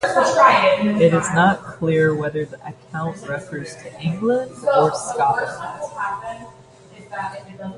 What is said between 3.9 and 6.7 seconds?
England or Scotland.